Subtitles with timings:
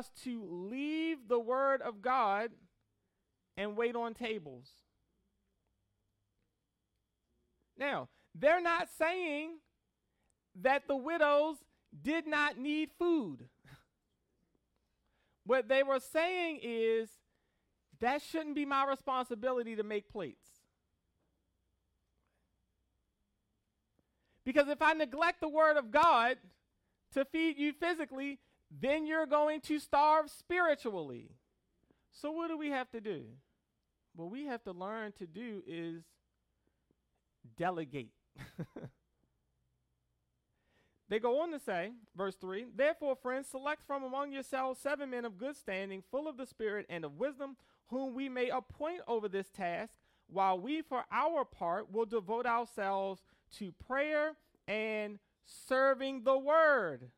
[0.00, 2.50] us to leave the word of God
[3.56, 4.68] and wait on tables.
[7.78, 9.58] Now, they're not saying
[10.62, 11.56] that the widows
[12.02, 13.48] did not need food.
[15.44, 17.10] what they were saying is
[18.00, 20.48] that shouldn't be my responsibility to make plates.
[24.46, 26.38] Because if I neglect the word of God
[27.12, 28.38] to feed you physically,
[28.70, 31.30] then you're going to starve spiritually.
[32.12, 33.24] So, what do we have to do?
[34.14, 36.02] What we have to learn to do is
[37.56, 38.10] delegate.
[41.08, 45.24] they go on to say, verse 3 Therefore, friends, select from among yourselves seven men
[45.24, 47.56] of good standing, full of the Spirit and of wisdom,
[47.88, 49.94] whom we may appoint over this task,
[50.28, 53.22] while we, for our part, will devote ourselves
[53.58, 54.36] to prayer
[54.68, 57.10] and serving the word.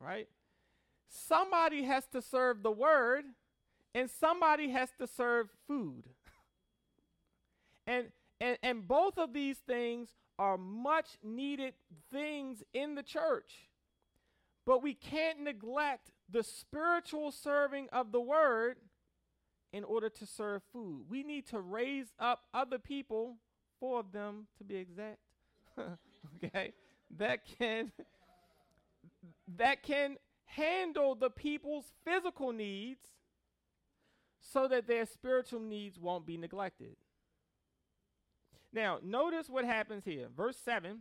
[0.00, 0.28] Right?
[1.08, 3.24] Somebody has to serve the word,
[3.94, 6.04] and somebody has to serve food.
[7.86, 8.06] and,
[8.40, 11.74] and, and both of these things are much needed
[12.10, 13.68] things in the church.
[14.64, 18.76] But we can't neglect the spiritual serving of the word
[19.72, 21.04] in order to serve food.
[21.08, 23.36] We need to raise up other people,
[23.78, 25.18] four of them to be exact,
[26.44, 26.72] okay,
[27.18, 27.92] that can
[29.56, 33.00] that can handle the people's physical needs
[34.40, 36.96] so that their spiritual needs won't be neglected.
[38.72, 40.28] Now, notice what happens here.
[40.34, 41.00] Verse 7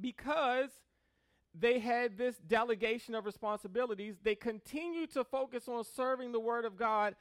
[0.00, 0.70] because
[1.54, 6.76] they had this delegation of responsibilities, they continue to focus on serving the Word of
[6.76, 7.14] God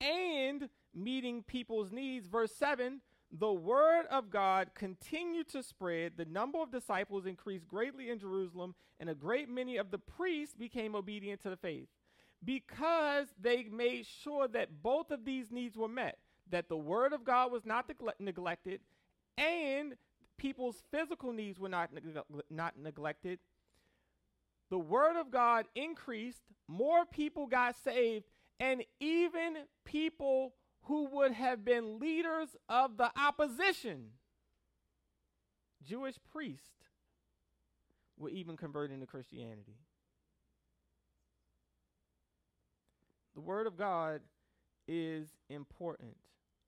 [0.00, 2.26] and meeting people's needs.
[2.28, 3.00] Verse 7
[3.32, 6.12] the word of God continued to spread.
[6.16, 10.54] The number of disciples increased greatly in Jerusalem, and a great many of the priests
[10.54, 11.88] became obedient to the faith
[12.44, 16.18] because they made sure that both of these needs were met
[16.50, 18.80] that the word of God was not negle- neglected,
[19.38, 19.94] and
[20.36, 23.38] people's physical needs were not, neg- not neglected.
[24.70, 28.26] The word of God increased, more people got saved,
[28.60, 34.06] and even people who would have been leaders of the opposition,
[35.84, 36.88] Jewish priests,
[38.18, 39.78] were even converted to Christianity.
[43.34, 44.20] The Word of God
[44.86, 46.16] is important.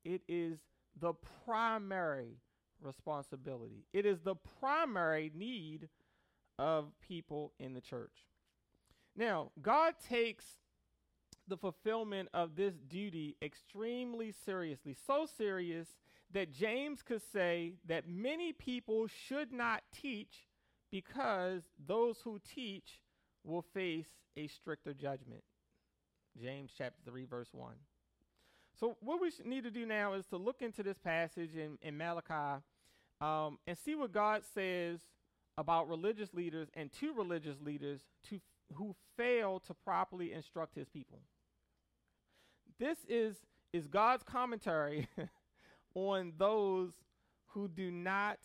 [0.05, 0.59] It is
[1.01, 1.15] the
[1.45, 2.39] primary
[2.81, 5.89] responsibility, it is the primary need
[6.59, 8.27] of people in the church.
[9.17, 10.45] Now, God takes
[11.49, 15.89] the fulfillment of this duty extremely seriously, so serious
[16.33, 20.49] that James could say that many people should not teach
[20.91, 23.03] because those who teach
[23.45, 25.43] will face a stricter judgment.
[26.41, 27.75] James chapter 3, verse 1.
[28.79, 31.97] So, what we need to do now is to look into this passage in, in
[31.97, 32.63] Malachi
[33.21, 35.01] um, and see what God says
[35.57, 38.41] about religious leaders and to religious leaders to,
[38.75, 41.21] who fail to properly instruct his people.
[42.79, 43.37] This is,
[43.73, 45.09] is God's commentary
[45.95, 46.93] on those
[47.49, 48.39] who do not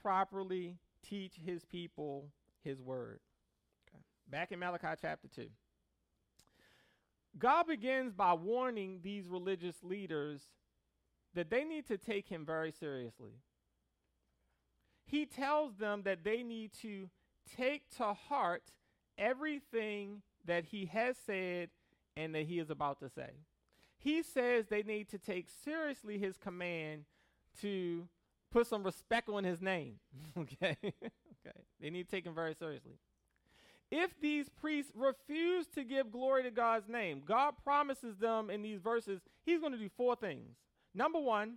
[0.00, 2.28] properly teach his people
[2.62, 3.20] his word.
[3.88, 4.02] Okay.
[4.28, 5.46] Back in Malachi chapter 2.
[7.38, 10.42] God begins by warning these religious leaders
[11.34, 13.32] that they need to take him very seriously.
[15.06, 17.08] He tells them that they need to
[17.56, 18.72] take to heart
[19.16, 21.70] everything that he has said
[22.16, 23.30] and that he is about to say
[24.02, 27.04] he says they need to take seriously his command
[27.60, 28.08] to
[28.50, 29.96] put some respect on his name.
[30.38, 30.76] okay?
[30.82, 31.58] okay.
[31.80, 32.94] They need to take him very seriously.
[33.90, 38.80] If these priests refuse to give glory to God's name, God promises them in these
[38.80, 40.56] verses, he's going to do four things.
[40.94, 41.56] Number one,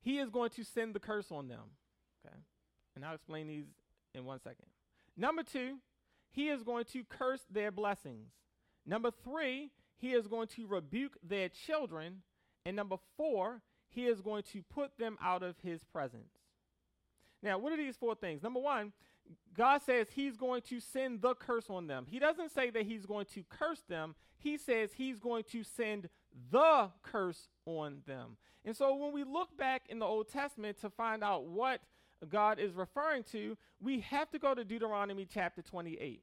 [0.00, 1.76] he is going to send the curse on them.
[2.24, 2.36] Okay?
[2.96, 3.66] And I'll explain these
[4.14, 4.66] in one second.
[5.16, 5.76] Number two,
[6.30, 8.30] he is going to curse their blessings.
[8.86, 12.22] Number three, he is going to rebuke their children.
[12.64, 16.32] And number four, he is going to put them out of his presence.
[17.42, 18.42] Now, what are these four things?
[18.42, 18.92] Number one,
[19.56, 22.06] God says he's going to send the curse on them.
[22.08, 26.08] He doesn't say that he's going to curse them, he says he's going to send
[26.50, 28.36] the curse on them.
[28.64, 31.80] And so when we look back in the Old Testament to find out what
[32.28, 36.22] God is referring to, we have to go to Deuteronomy chapter 28.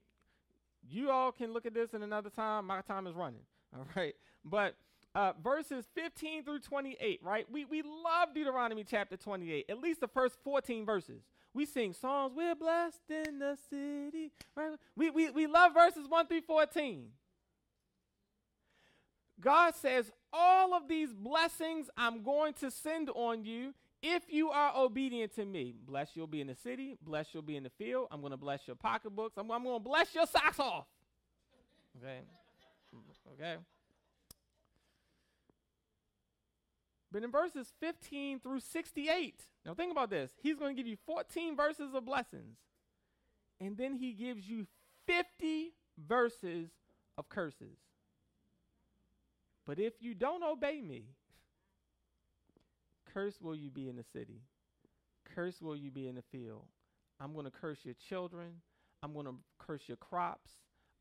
[0.88, 2.68] You all can look at this in another time.
[2.68, 3.42] My time is running.
[3.76, 4.16] All right.
[4.44, 4.76] But
[5.14, 7.46] uh, verses 15 through 28, right?
[7.52, 11.22] We, we love Deuteronomy chapter 28, at least the first 14 verses.
[11.54, 14.32] we sing songs, we're blessed in the city.
[14.56, 14.78] Right?
[14.96, 17.08] We, we, we love verses 1 through 14.
[19.40, 24.74] God says, All of these blessings I'm going to send on you if you are
[24.76, 25.76] obedient to me.
[25.86, 28.08] Bless you'll be in the city, bless you'll be in the field.
[28.12, 29.38] I'm going to bless your pocketbooks.
[29.38, 30.86] I'm, I'm going to bless your socks off.
[31.98, 32.20] Okay?
[33.34, 33.56] Okay?
[37.12, 40.32] But in verses 15 through 68, now think about this.
[40.42, 42.58] He's going to give you 14 verses of blessings,
[43.62, 44.68] and then he gives you
[45.08, 46.70] 50 verses
[47.18, 47.78] of curses.
[49.66, 51.06] But if you don't obey me,
[53.14, 54.42] curse will you be in the city,
[55.34, 56.66] curse will you be in the field.
[57.22, 58.62] I'm going to curse your children,
[59.02, 60.52] I'm going to curse your crops,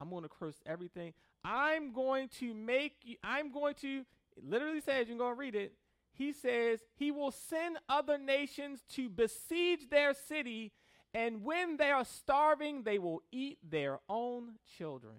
[0.00, 1.12] I'm going to curse everything.
[1.44, 4.04] I'm going to make you, I'm going to,
[4.42, 5.74] literally says, you can go and read it.
[6.12, 10.72] He says, He will send other nations to besiege their city,
[11.12, 15.16] and when they are starving, they will eat their own children.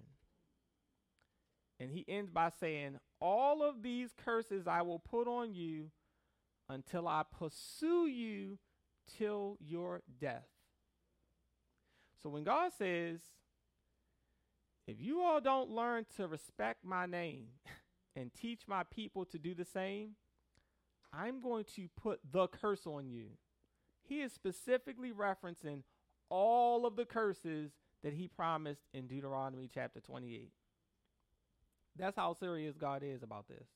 [1.80, 5.92] And he ends by saying, All of these curses I will put on you
[6.70, 8.58] until I pursue you
[9.18, 10.48] till your death.
[12.24, 13.20] So when God says,
[14.88, 17.48] if you all don't learn to respect my name
[18.16, 20.12] and teach my people to do the same,
[21.14, 23.28] I'm going to put the curse on you.
[24.04, 25.84] He is specifically referencing
[26.30, 27.72] all of the curses
[28.04, 30.52] that he promised in Deuteronomy chapter 28.
[31.98, 33.68] That's how serious God is about this.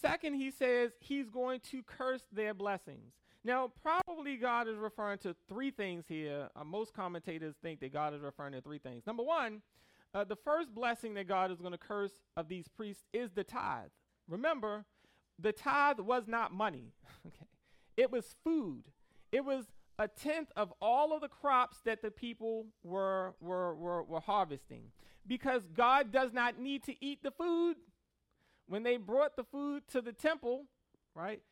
[0.00, 3.12] Second, he says he's going to curse their blessings.
[3.46, 6.48] Now, probably God is referring to three things here.
[6.56, 9.06] Uh, most commentators think that God is referring to three things.
[9.06, 9.62] Number one,
[10.12, 13.44] uh, the first blessing that God is going to curse of these priests is the
[13.44, 13.90] tithe.
[14.28, 14.84] Remember,
[15.38, 16.92] the tithe was not money,
[17.26, 17.46] okay?
[17.96, 18.82] It was food.
[19.30, 19.66] It was
[19.96, 24.90] a tenth of all of the crops that the people were, were, were, were harvesting.
[25.24, 27.76] Because God does not need to eat the food.
[28.66, 30.64] When they brought the food to the temple,
[31.14, 31.42] right,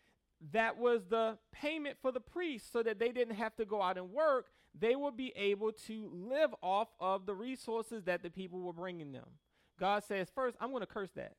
[0.53, 3.97] that was the payment for the priests so that they didn't have to go out
[3.97, 4.47] and work.
[4.79, 9.13] They would be able to live off of the resources that the people were bringing
[9.13, 9.27] them.
[9.79, 11.35] God says, first, I'm going to curse that.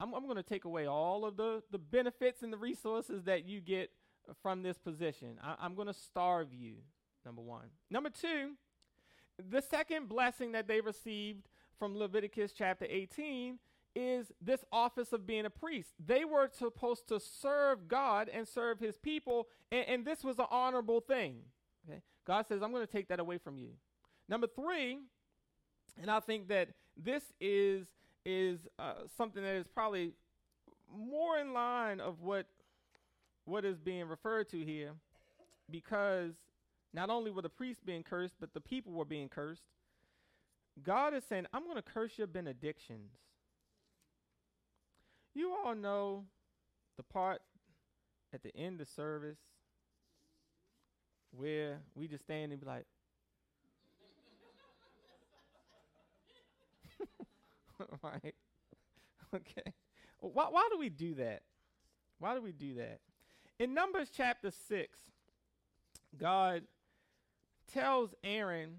[0.00, 3.46] I'm, I'm going to take away all of the, the benefits and the resources that
[3.46, 3.90] you get
[4.42, 5.38] from this position.
[5.42, 6.76] I, I'm going to starve you,
[7.24, 7.68] number one.
[7.90, 8.52] Number two,
[9.50, 11.48] the second blessing that they received
[11.78, 13.58] from Leviticus chapter 18
[13.96, 15.94] is this office of being a priest.
[16.04, 20.44] They were supposed to serve God and serve his people, and, and this was an
[20.50, 21.36] honorable thing.
[21.88, 22.02] Okay?
[22.26, 23.70] God says, I'm going to take that away from you.
[24.28, 24.98] Number three,
[26.00, 27.86] and I think that this is
[28.24, 30.12] is uh, something that is probably
[30.92, 32.46] more in line of what
[33.44, 34.92] what is being referred to here,
[35.70, 36.32] because
[36.92, 39.62] not only were the priests being cursed, but the people were being cursed.
[40.82, 43.12] God is saying, I'm going to curse your benedictions.
[45.36, 46.24] You all know
[46.96, 47.42] the part
[48.32, 49.36] at the end of service
[51.30, 52.86] where we just stand and be like,
[58.02, 58.34] right?
[59.34, 59.74] Okay.
[60.20, 61.42] Why, why do we do that?
[62.18, 63.00] Why do we do that?
[63.58, 64.98] In Numbers chapter 6,
[66.16, 66.62] God
[67.70, 68.78] tells Aaron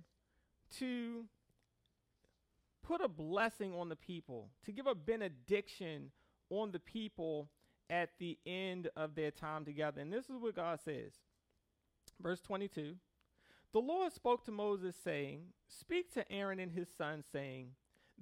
[0.79, 1.25] to
[2.81, 6.09] put a blessing on the people, to give a benediction
[6.49, 7.49] on the people
[7.89, 10.01] at the end of their time together.
[10.01, 11.13] And this is what God says.
[12.21, 12.95] Verse 22
[13.73, 17.71] The Lord spoke to Moses, saying, Speak to Aaron and his sons, saying,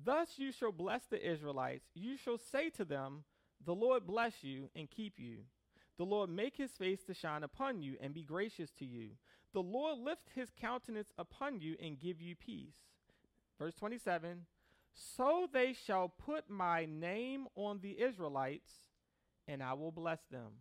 [0.03, 1.86] Thus you shall bless the Israelites.
[1.94, 3.24] You shall say to them,
[3.65, 5.38] The Lord bless you and keep you.
[5.98, 9.12] The Lord make his face to shine upon you and be gracious to you.
[9.53, 12.75] The Lord lift his countenance upon you and give you peace.
[13.58, 14.46] Verse 27
[14.96, 18.72] So they shall put my name on the Israelites,
[19.48, 20.52] and I will bless them.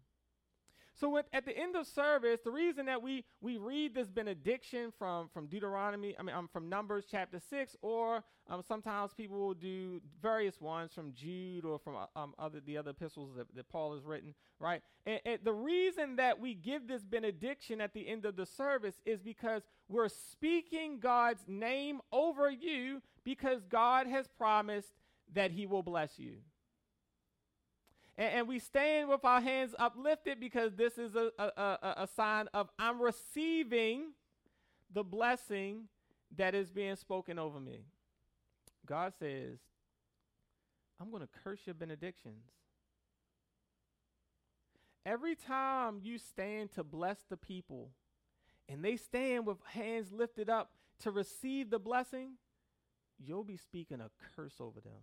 [0.96, 5.28] So at, the end of service, the reason that we we read this benediction from
[5.34, 10.00] from Deuteronomy, I mean, um, from Numbers chapter six, or um, sometimes people will do
[10.22, 14.04] various ones from Jude or from um, other the other epistles that, that Paul has
[14.04, 14.82] written, right?
[15.04, 19.00] And, and the reason that we give this benediction at the end of the service
[19.04, 24.92] is because we're speaking God's name over you because God has promised
[25.32, 26.36] that He will bless you.
[28.16, 32.08] And, and, we stand with our hands uplifted because this is a, a, a, a
[32.14, 34.12] sign of I'm receiving
[34.92, 35.88] the blessing
[36.36, 37.86] that is being spoken over me.
[38.86, 39.58] God says,
[41.00, 42.44] I'm going to curse your benedictions.
[45.04, 47.90] Every time you stand to bless the people
[48.68, 52.32] and they stand with hands lifted up to receive the blessing,
[53.18, 55.02] you'll be speaking a curse over them.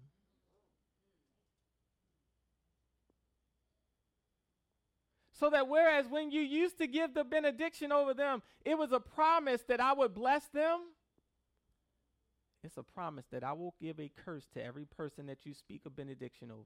[5.40, 9.00] So that whereas when you used to give the benediction over them, it was a
[9.00, 10.82] promise that I would bless them,
[12.64, 15.82] it's a promise that I will give a curse to every person that you speak
[15.86, 16.66] a benediction over.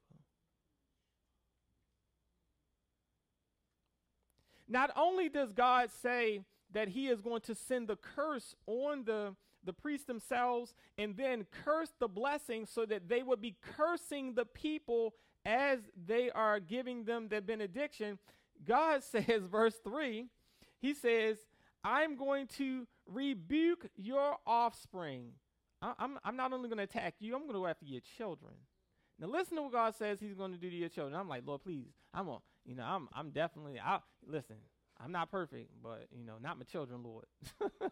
[4.67, 6.41] Not only does God say
[6.73, 9.35] that he is going to send the curse on the,
[9.65, 14.45] the priests themselves and then curse the blessing so that they would be cursing the
[14.45, 15.13] people
[15.45, 18.17] as they are giving them the benediction,
[18.65, 20.27] God says, verse 3,
[20.79, 21.37] He says,
[21.83, 25.33] I'm going to rebuke your offspring.
[25.81, 28.01] I, am I'm not only going to attack you, I'm going to go after your
[28.17, 28.53] children.
[29.19, 31.19] Now listen to what God says He's going to do to your children.
[31.19, 34.57] I'm like, Lord, please, I'm a, you know, I'm, I'm definitely, I listen.
[35.03, 37.25] I'm not perfect, but you know, not my children, Lord.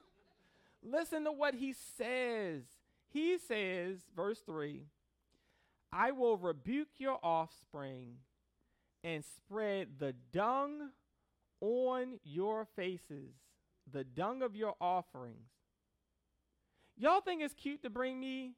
[0.83, 2.63] listen to what He says.
[3.09, 4.85] He says, verse three,
[5.91, 8.17] I will rebuke your offspring
[9.03, 10.89] and spread the dung
[11.61, 13.35] on your faces,
[13.91, 15.49] the dung of your offerings.
[16.97, 18.53] Y'all think it's cute to bring me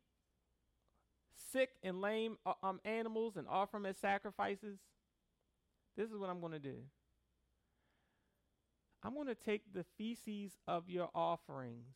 [1.52, 4.80] sick and lame uh, um, animals and offer them as sacrifices?
[5.96, 6.76] This is what I'm going to do.
[9.04, 11.96] I'm going to take the feces of your offerings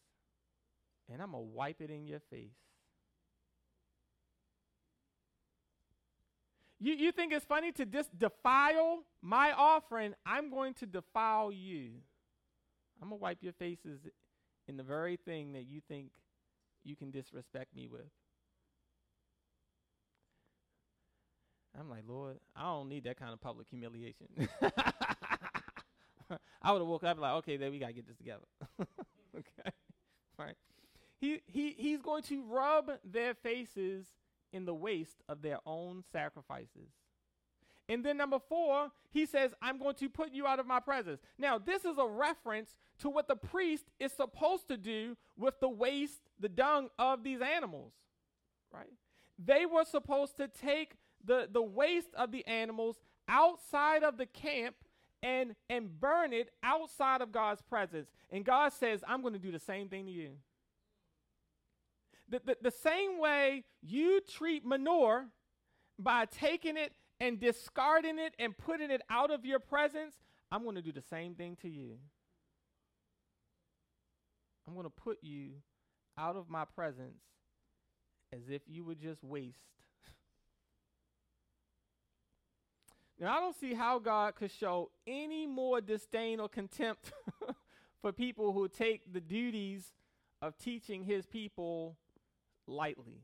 [1.12, 2.56] and I'm going to wipe it in your face.
[6.80, 10.14] You, you think it's funny to just defile my offering?
[10.26, 11.92] I'm going to defile you.
[13.02, 14.00] I'm going to wipe your faces
[14.68, 16.12] in the very thing that you think
[16.84, 18.10] you can disrespect me with.
[21.78, 24.28] I'm like, Lord, I don't need that kind of public humiliation.
[26.62, 28.46] I would have woke up like, okay, then we gotta get this together.
[28.82, 29.72] okay,
[30.38, 30.56] right?
[31.20, 34.06] He he he's going to rub their faces
[34.52, 36.90] in the waste of their own sacrifices.
[37.88, 41.20] And then number four, he says, I'm going to put you out of my presence.
[41.40, 45.70] Now, this is a reference to what the priest is supposed to do with the
[45.70, 47.94] waste, the dung of these animals,
[48.72, 48.94] right?
[49.44, 54.76] They were supposed to take the, the waste of the animals outside of the camp
[55.24, 58.10] and, and burn it outside of God's presence.
[58.30, 60.34] And God says, I'm going to do the same thing to you.
[62.30, 65.28] The, the, the same way you treat manure
[65.98, 70.16] by taking it and discarding it and putting it out of your presence,
[70.52, 71.98] I'm going to do the same thing to you.
[74.68, 75.52] I'm going to put you
[76.18, 77.22] out of my presence
[78.32, 79.58] as if you were just waste.
[83.20, 87.12] now, I don't see how God could show any more disdain or contempt
[88.02, 89.92] for people who take the duties
[90.42, 91.98] of teaching his people
[92.70, 93.24] lightly.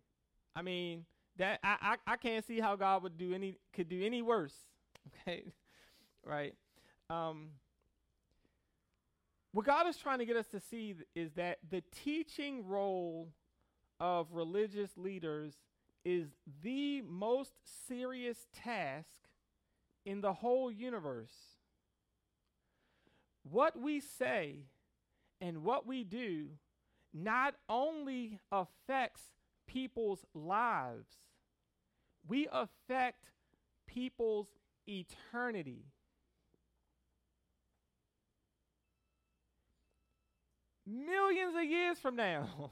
[0.55, 1.05] I mean,
[1.37, 4.55] that I, I, I can't see how God would do any could do any worse.
[5.21, 5.43] Okay,
[6.25, 6.55] right?
[7.11, 7.49] Um,
[9.51, 13.29] what God is trying to get us to see is that the teaching role
[13.99, 15.53] of religious leaders
[16.03, 16.27] is
[16.63, 17.53] the most
[17.87, 19.07] serious task
[20.05, 21.33] in the whole universe.
[23.43, 24.65] What we say
[25.39, 26.47] and what we do
[27.13, 29.21] not only affects
[29.67, 31.07] people's lives,
[32.27, 33.25] we affect
[33.87, 34.47] people's
[34.87, 35.85] eternity.
[40.85, 42.71] Millions of years from now,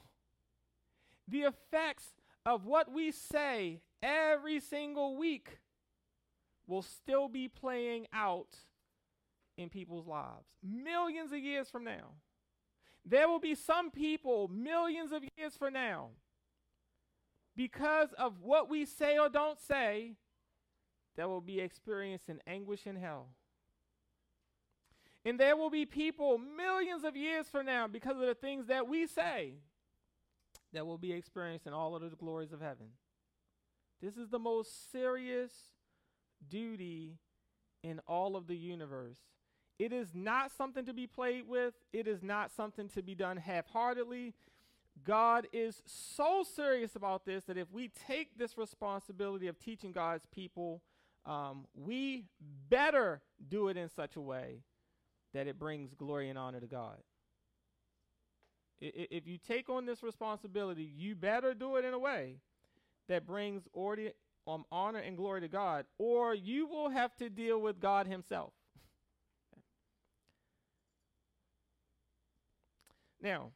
[1.28, 2.14] the effects
[2.46, 5.58] of what we say every single week
[6.66, 8.56] will still be playing out
[9.56, 10.46] in people's lives.
[10.62, 12.12] Millions of years from now.
[13.04, 16.08] There will be some people, millions of years from now,
[17.56, 20.12] because of what we say or don't say,
[21.16, 23.28] there will be experiencing anguish in hell.
[25.24, 28.88] And there will be people millions of years from now, because of the things that
[28.88, 29.54] we say,
[30.72, 32.88] that will be experiencing all of the glories of heaven.
[34.02, 35.52] This is the most serious
[36.48, 37.18] duty
[37.82, 39.18] in all of the universe.
[39.78, 43.36] It is not something to be played with, it is not something to be done
[43.36, 44.34] half heartedly.
[45.02, 50.24] God is so serious about this that if we take this responsibility of teaching God's
[50.30, 50.82] people,
[51.26, 52.26] um, we
[52.70, 54.60] better do it in such a way
[55.32, 56.98] that it brings glory and honor to God.
[58.80, 62.36] I, if you take on this responsibility, you better do it in a way
[63.08, 63.66] that brings
[64.46, 68.52] um, honor and glory to God, or you will have to deal with God Himself.
[73.22, 73.52] Now,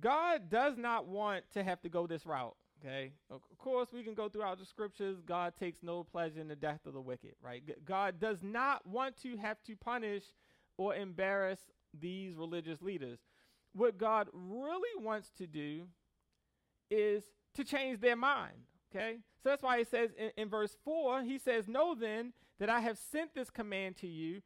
[0.00, 2.56] God does not want to have to go this route.
[2.80, 3.12] Okay.
[3.30, 5.18] Of course, we can go throughout the scriptures.
[5.26, 7.62] God takes no pleasure in the death of the wicked, right?
[7.84, 10.22] God does not want to have to punish
[10.76, 11.58] or embarrass
[11.98, 13.18] these religious leaders.
[13.72, 15.88] What God really wants to do
[16.90, 17.24] is
[17.54, 18.54] to change their mind.
[18.94, 19.18] Okay.
[19.42, 22.80] So that's why he says in, in verse 4, he says, Know then that I
[22.80, 24.40] have sent this command to you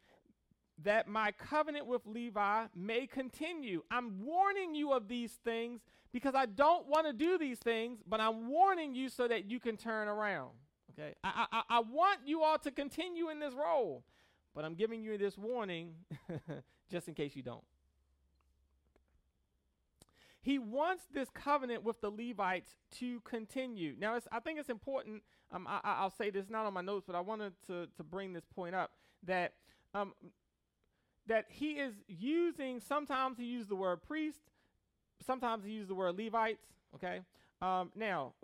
[0.84, 3.82] that my covenant with Levi may continue.
[3.90, 5.80] I'm warning you of these things
[6.12, 9.58] because I don't want to do these things, but I'm warning you so that you
[9.60, 10.50] can turn around.
[10.92, 11.14] Okay?
[11.24, 14.04] I, I, I want you all to continue in this role,
[14.54, 15.94] but I'm giving you this warning
[16.90, 17.64] just in case you don't.
[20.42, 23.94] He wants this covenant with the Levites to continue.
[23.96, 25.22] Now, I think it's important.
[25.52, 28.32] Um, I, will say this not on my notes, but I wanted to, to bring
[28.32, 28.90] this point up
[29.24, 29.52] that
[29.94, 30.14] um,
[31.26, 32.80] that he is using.
[32.80, 34.40] Sometimes he uses the word priest.
[35.24, 36.64] Sometimes he uses the word Levites.
[36.94, 37.20] Okay.
[37.60, 38.34] Um, now,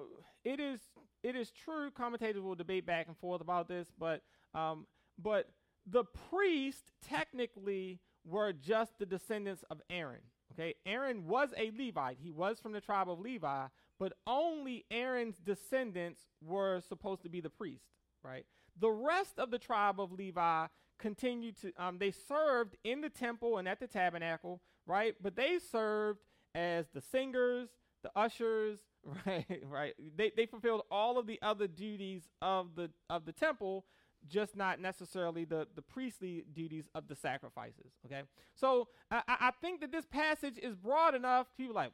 [0.44, 0.80] it is
[1.22, 1.90] it is true.
[1.90, 4.22] Commentators will debate back and forth about this, but
[4.54, 4.86] um,
[5.20, 5.50] but
[5.86, 10.20] the priests technically were just the descendants of Aaron.
[10.52, 12.18] Okay, Aaron was a Levite.
[12.20, 13.66] He was from the tribe of Levi,
[13.98, 17.84] but only Aaron's descendants were supposed to be the priest,
[18.22, 18.44] right?
[18.80, 20.66] The rest of the tribe of Levi
[20.98, 25.14] continued to, um, they served in the temple and at the tabernacle, right?
[25.22, 26.20] But they served
[26.54, 27.68] as the singers,
[28.02, 28.78] the ushers,
[29.26, 29.62] right?
[29.64, 29.94] right.
[30.16, 33.84] They, they fulfilled all of the other duties of the of the temple,
[34.28, 37.92] just not necessarily the, the priestly duties of the sacrifices.
[38.06, 38.22] Okay,
[38.54, 41.46] so I, I think that this passage is broad enough.
[41.56, 41.92] People like,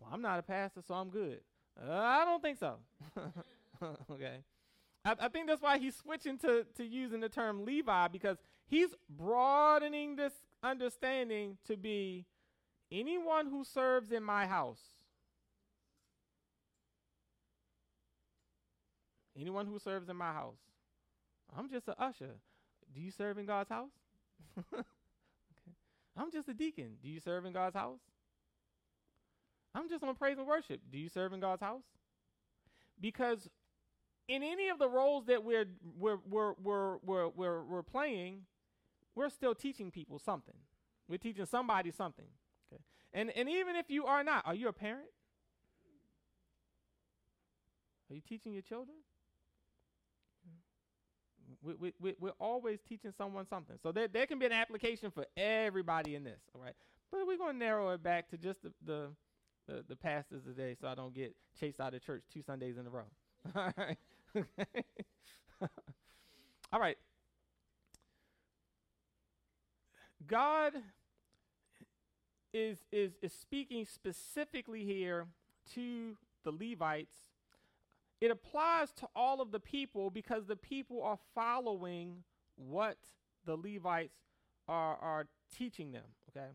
[0.00, 1.40] well, I'm not a pastor, so I'm good.
[1.80, 2.76] Uh, I don't think so.
[4.10, 4.38] okay,
[5.04, 8.90] I, I, think that's why he's switching to to using the term Levi because he's
[9.08, 10.32] broadening this
[10.62, 12.26] understanding to be
[12.90, 14.80] anyone who serves in my house.
[19.38, 20.58] Anyone who serves in my house.
[21.56, 22.36] I'm just an usher.
[22.94, 23.90] Do you serve in God's house?
[24.74, 24.82] okay.
[26.16, 26.96] I'm just a deacon.
[27.02, 28.00] Do you serve in God's house?
[29.74, 30.80] I'm just on praise and worship.
[30.90, 31.84] Do you serve in God's house?
[33.00, 33.48] Because
[34.28, 35.66] in any of the roles that we're
[35.98, 38.42] we're we're we're we're, we're, we're playing,
[39.14, 40.54] we're still teaching people something.
[41.08, 42.26] We're teaching somebody something.
[42.72, 42.82] Okay.
[43.12, 45.08] And and even if you are not, are you a parent?
[48.10, 48.98] Are you teaching your children?
[51.62, 53.76] We, we, we're always teaching someone something.
[53.82, 56.74] So there, there can be an application for everybody in this, all right?
[57.10, 59.08] But we're going to narrow it back to just the, the,
[59.68, 62.86] the, the pastors today so I don't get chased out of church two Sundays in
[62.86, 63.04] a row.
[63.54, 63.96] all right?
[66.72, 66.96] all right.
[70.26, 70.72] God
[72.52, 75.26] is, is, is speaking specifically here
[75.74, 77.32] to the Levites
[78.22, 82.22] it applies to all of the people because the people are following
[82.54, 82.96] what
[83.44, 84.14] the Levites
[84.68, 86.46] are, are teaching them, okay?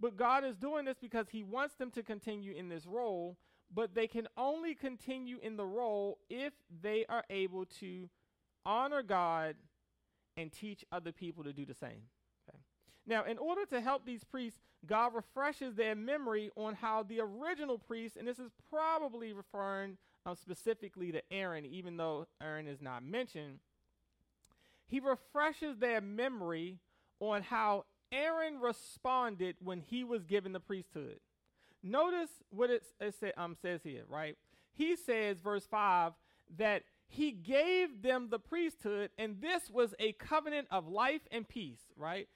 [0.00, 3.36] But God is doing this because He wants them to continue in this role,
[3.72, 6.52] but they can only continue in the role if
[6.82, 8.08] they are able to
[8.64, 9.56] honor God
[10.36, 12.02] and teach other people to do the same.
[12.48, 12.58] Okay?
[13.06, 17.78] Now, in order to help these priests, God refreshes their memory on how the original
[17.78, 23.04] priests, and this is probably referring um, specifically to Aaron, even though Aaron is not
[23.04, 23.60] mentioned,
[24.86, 26.78] he refreshes their memory
[27.20, 31.18] on how Aaron responded when he was given the priesthood.
[31.86, 34.36] Notice what it, it say, um, says here, right?
[34.72, 36.12] He says, verse 5,
[36.58, 41.80] that he gave them the priesthood, and this was a covenant of life and peace,
[41.96, 42.28] right?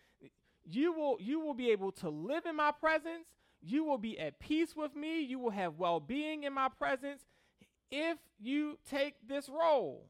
[0.64, 3.26] You will, you will be able to live in my presence.
[3.60, 5.20] You will be at peace with me.
[5.20, 7.22] You will have well being in my presence
[7.90, 10.06] if you take this role.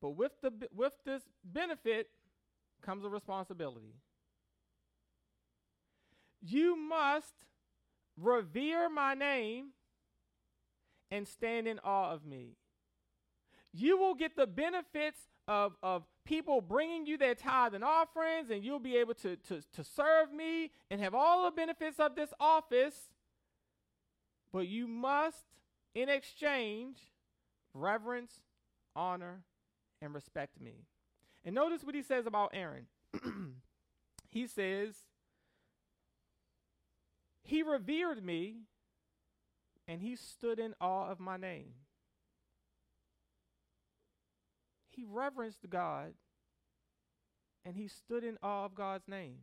[0.00, 2.08] But with the with this benefit
[2.82, 3.94] comes a responsibility.
[6.40, 7.34] You must
[8.16, 9.68] revere my name
[11.10, 12.56] and stand in awe of me.
[13.72, 18.64] You will get the benefits of, of people bringing you their tithe and offerings, and
[18.64, 22.32] you'll be able to, to, to serve me and have all the benefits of this
[22.40, 23.10] office
[24.52, 25.44] but you must,
[25.94, 26.98] in exchange,
[27.74, 28.40] reverence,
[28.96, 29.42] honor,
[30.00, 30.86] and respect me.
[31.44, 32.86] And notice what he says about Aaron.
[34.30, 34.94] he says,
[37.42, 38.62] He revered me
[39.86, 41.72] and he stood in awe of my name.
[44.90, 46.14] He reverenced God
[47.64, 49.38] and he stood in awe of God's name.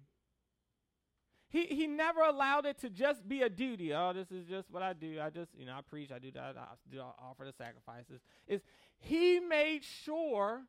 [1.48, 3.94] He, he never allowed it to just be a duty.
[3.94, 5.20] Oh, this is just what I do.
[5.22, 8.20] I just, you know, I preach, I do that, I do I offer the sacrifices.
[8.48, 8.62] Is
[8.98, 10.64] he made sure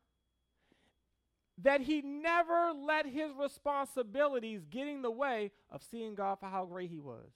[1.62, 6.64] that he never let his responsibilities get in the way of seeing God for how
[6.66, 7.30] great he was.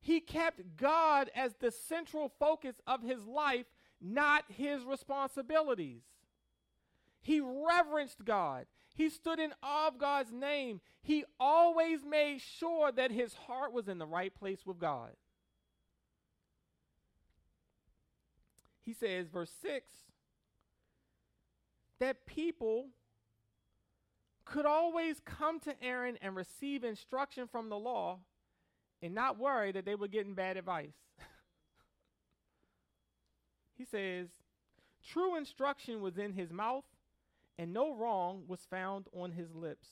[0.00, 3.66] He kept God as the central focus of his life,
[4.00, 6.02] not his responsibilities.
[7.20, 8.66] He reverenced God.
[8.94, 10.80] He stood in awe of God's name.
[11.02, 15.10] He always made sure that his heart was in the right place with God.
[18.80, 19.92] He says, verse 6
[22.00, 22.86] that people
[24.44, 28.20] could always come to Aaron and receive instruction from the law
[29.02, 30.94] and not worry that they were getting bad advice.
[33.76, 34.28] he says,
[35.06, 36.84] True instruction was in his mouth,
[37.58, 39.88] and no wrong was found on his lips.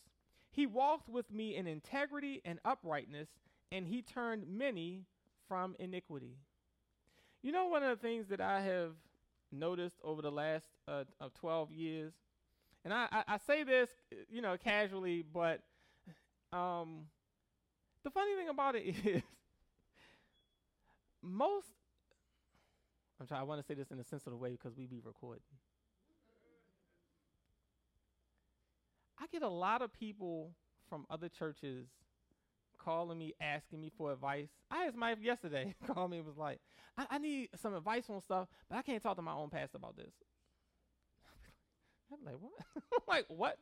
[0.51, 3.29] He walked with me in integrity and uprightness,
[3.71, 5.05] and he turned many
[5.49, 6.39] from iniquity.
[7.43, 8.93] You know, one of the things that I have
[9.53, 12.13] noticed over the last uh, of 12 years,
[12.85, 13.91] and I, I, I, say this,
[14.31, 15.61] you know, casually, but
[16.53, 17.07] um,
[18.05, 19.23] the funny thing about it is
[21.23, 21.67] most.
[23.21, 23.41] I'm trying.
[23.41, 25.43] I want to say this in a sensitive way because we be recording.
[29.19, 30.53] I get a lot of people
[30.89, 31.87] from other churches
[32.87, 34.47] calling me, asking me for advice.
[34.71, 36.61] I asked my yesterday, called me was like,
[36.97, 39.77] I, I, need some advice on stuff, but I can't talk to my own pastor
[39.77, 40.13] about this.
[42.13, 43.03] I'm like, what?
[43.09, 43.59] like, what?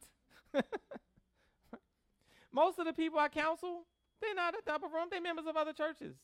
[2.52, 3.86] Most of the people I counsel,
[4.20, 6.14] they're not at the upper room, they're members of other churches.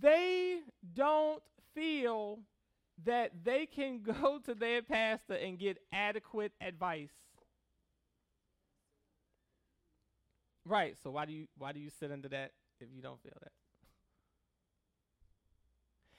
[0.00, 0.58] They
[0.92, 1.42] don't
[1.74, 2.40] feel
[3.06, 7.10] that they can go to their pastor and get adequate advice.
[10.64, 10.96] Right.
[11.02, 13.52] So why do you why do you sit under that if you don't feel that?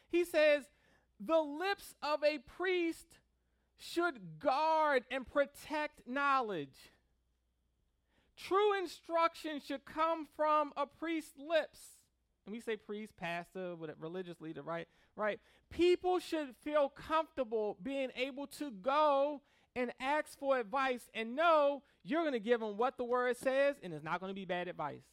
[0.10, 0.66] He says,
[1.20, 3.20] "The lips of a priest
[3.78, 6.92] should guard and protect knowledge.
[8.36, 11.80] True instruction should come from a priest's lips."
[12.46, 14.88] And we say priest, pastor, it religious leader, right?
[15.16, 15.40] Right.
[15.70, 19.42] People should feel comfortable being able to go
[19.76, 23.76] and ask for advice and know you're going to give them what the word says
[23.82, 25.04] and it's not going to be bad advice.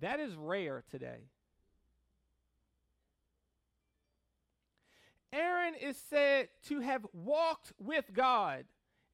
[0.00, 1.28] That is rare today.
[5.32, 8.64] Aaron is said to have walked with God.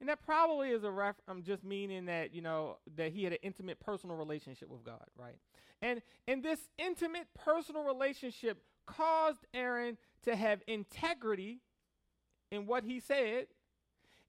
[0.01, 3.33] And that probably is a ref I'm just meaning that, you know, that he had
[3.33, 5.37] an intimate personal relationship with God, right?
[5.81, 11.61] And and this intimate personal relationship caused Aaron to have integrity
[12.55, 13.47] in what he said.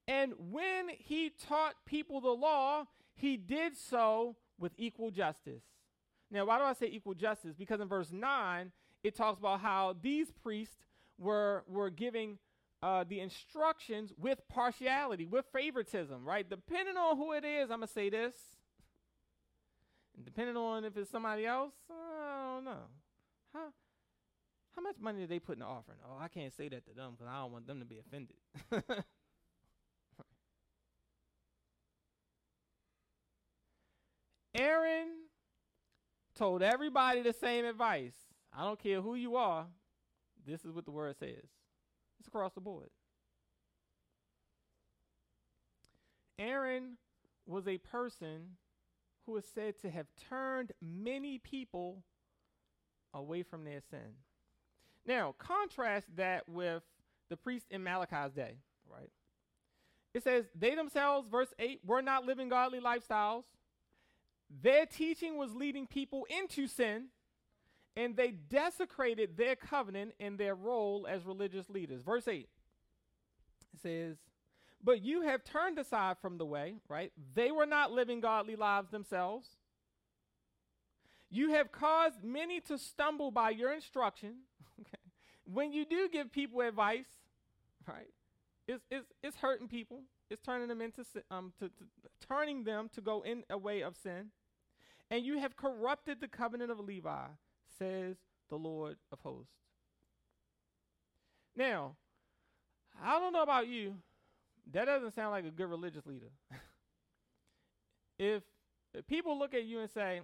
[0.08, 2.86] And when he taught people the law,
[3.16, 5.64] he did so with equal justice.
[6.32, 7.56] Now, why do I say equal justice?
[7.58, 8.72] Because in verse 9,
[9.04, 10.76] it talks about how these priests
[11.18, 12.38] were, were giving
[12.84, 16.48] uh, the instructions with partiality, with favoritism, right?
[16.50, 18.36] Depending on who it is, I'm going to say this.
[20.16, 22.84] And depending on if it's somebody else, I don't know.
[23.54, 23.68] How,
[24.76, 26.00] how much money did they put in the offering?
[26.06, 28.36] Oh, I can't say that to them because I don't want them to be offended.
[34.56, 35.08] Aaron
[36.34, 38.16] told everybody the same advice.
[38.54, 39.66] I don't care who you are.
[40.46, 41.46] This is what the word says.
[42.20, 42.90] It's across the board.
[46.38, 46.98] Aaron
[47.46, 48.58] was a person
[49.26, 52.04] who is said to have turned many people
[53.14, 54.25] away from their sin.
[55.06, 56.84] Now, contrast that with
[57.30, 58.56] the priest in Malachi's day,
[58.92, 59.10] right?
[60.14, 63.44] It says, they themselves, verse 8, were not living godly lifestyles.
[64.62, 67.08] Their teaching was leading people into sin,
[67.98, 72.02] and they desecrated their covenant and their role as religious leaders.
[72.02, 72.48] Verse 8
[73.76, 74.18] it says,
[74.84, 77.12] But you have turned aside from the way, right?
[77.34, 79.48] They were not living godly lives themselves.
[81.30, 84.36] You have caused many to stumble by your instruction.
[84.82, 84.98] Okay.
[85.46, 87.06] When you do give people advice,
[87.88, 88.10] right,
[88.68, 90.02] it's, it's, it's hurting people.
[90.30, 91.86] It's turning them into um to, to
[92.28, 94.32] turning them to go in a way of sin.
[95.10, 97.28] And you have corrupted the covenant of Levi,
[97.80, 98.18] says
[98.50, 99.54] the Lord of hosts.
[101.56, 101.96] Now,
[103.02, 103.96] I don't know about you,
[104.74, 106.32] that doesn't sound like a good religious leader.
[108.20, 108.44] if,
[108.94, 110.22] if people look at you and say,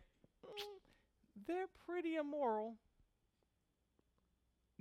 [1.48, 2.76] they're pretty immoral,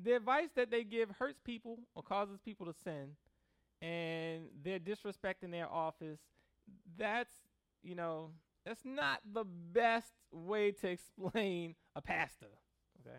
[0.02, 3.16] the advice that they give hurts people or causes people to sin,
[3.82, 6.20] and they're disrespecting their office,
[6.96, 7.32] that's
[7.82, 8.30] you know,
[8.64, 12.46] that's not the best way to explain a pastor.
[13.00, 13.16] Okay.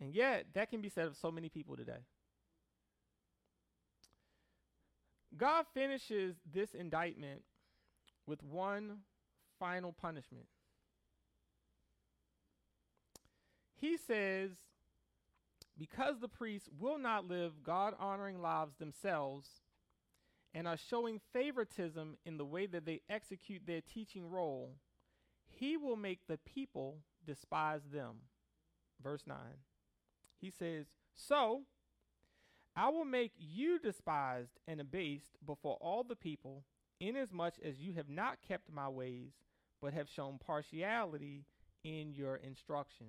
[0.00, 2.04] And yet, that can be said of so many people today.
[5.36, 7.42] God finishes this indictment
[8.26, 8.98] with one
[9.58, 10.46] final punishment.
[13.80, 14.50] He says,
[15.78, 19.48] because the priests will not live God honoring lives themselves
[20.52, 24.74] and are showing favoritism in the way that they execute their teaching role,
[25.46, 28.16] he will make the people despise them.
[29.02, 29.36] Verse 9.
[30.40, 31.62] He says, So
[32.74, 36.64] I will make you despised and abased before all the people,
[36.98, 39.32] inasmuch as you have not kept my ways,
[39.80, 41.44] but have shown partiality
[41.84, 43.06] in your instruction.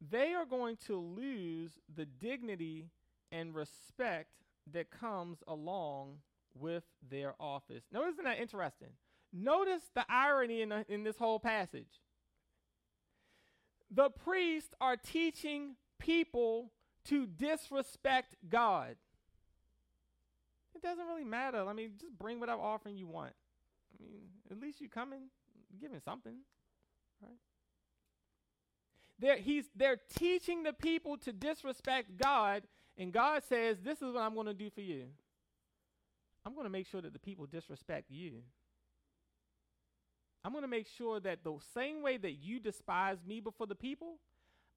[0.00, 2.90] They are going to lose the dignity
[3.32, 4.30] and respect
[4.72, 6.18] that comes along
[6.54, 7.84] with their office.
[7.92, 8.90] Now, isn't that interesting?
[9.32, 12.00] Notice the irony in, the, in this whole passage.
[13.90, 16.70] The priests are teaching people
[17.06, 18.96] to disrespect God.
[20.74, 21.66] It doesn't really matter.
[21.66, 23.32] I mean, just bring whatever offering you want.
[23.98, 25.22] I mean, at least you come and
[25.80, 26.36] giving something,
[27.22, 27.32] right?
[29.18, 32.62] They're, he's, they're teaching the people to disrespect God,
[32.96, 35.04] and God says, This is what I'm going to do for you.
[36.46, 38.42] I'm going to make sure that the people disrespect you.
[40.44, 43.74] I'm going to make sure that the same way that you despise me before the
[43.74, 44.18] people,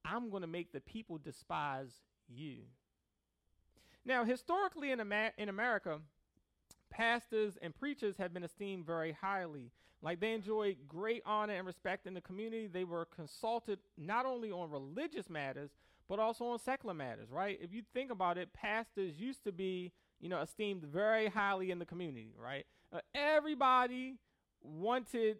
[0.04, 1.91] I'm going to make the people despise
[2.27, 2.58] you.
[4.04, 5.99] Now, historically in, Amer- in America,
[6.89, 9.71] pastors and preachers have been esteemed very highly.
[10.02, 12.68] Like they enjoyed great honor and respect in the community.
[12.68, 15.70] They were consulted not only on religious matters,
[16.10, 17.58] but also on secular matters, right?
[17.62, 21.80] If you think about it, pastors used to be, you know, esteemed very highly in
[21.80, 22.66] the community, right?
[22.92, 24.18] Uh, everybody
[24.62, 25.38] wanted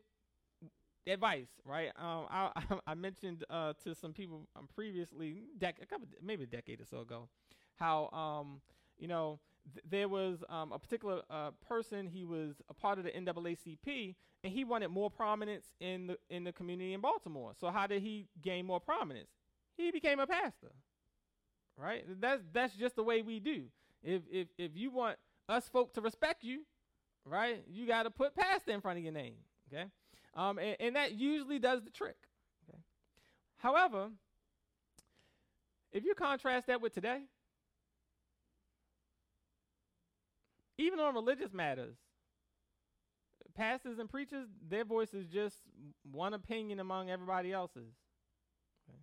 [1.08, 1.91] advice, right?
[1.97, 2.52] Um, I,
[2.88, 6.86] I mentioned uh, to some people um, previously, dec- a couple, maybe a decade or
[6.86, 7.28] so ago,
[7.76, 8.62] how um,
[9.00, 9.39] you know
[9.74, 12.08] th- there was um, a particular uh, person.
[12.08, 16.43] He was a part of the NAACP, and he wanted more prominence in the in
[16.43, 17.54] the community in Baltimore.
[17.60, 19.30] So how did he gain more prominence?
[19.78, 20.71] He became a pastor,
[21.78, 22.06] right?
[22.19, 23.65] That's that's just the way we do.
[24.04, 26.62] If if if you want us folk to respect you,
[27.26, 29.36] right, you got to put pastor in front of your name,
[29.71, 29.86] okay?
[30.34, 32.15] Um, and, and that usually does the trick.
[32.69, 32.80] Okay?
[33.58, 34.10] However,
[35.91, 37.24] if you contrast that with today,
[40.81, 41.95] even on religious matters,
[43.55, 45.57] pastors and preachers, their voice is just
[46.11, 47.93] one opinion among everybody else's.
[48.89, 48.99] Okay?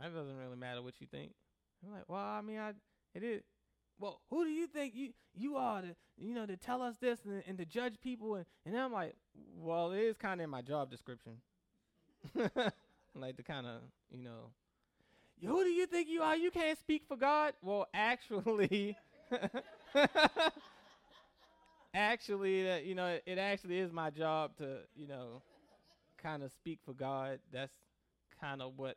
[0.00, 1.32] That doesn't really matter what you think.
[1.84, 2.72] I'm like, well, I mean, I
[3.14, 3.42] it is
[4.00, 7.20] well, who do you think you you are to you know to tell us this
[7.24, 9.14] and, and to judge people and and I'm like,
[9.56, 11.32] well, it is kind of in my job description,
[13.14, 14.50] like to kind of you know,
[15.46, 16.36] who do you think you are?
[16.36, 17.52] You can't speak for God.
[17.62, 18.96] Well, actually,
[21.94, 25.42] actually, that you know, it, it actually is my job to you know,
[26.22, 27.38] kind of speak for God.
[27.52, 27.72] That's
[28.40, 28.96] kind of what